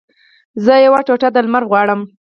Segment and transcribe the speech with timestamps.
[0.65, 2.01] زه یوه ټوټه د لمر غواړم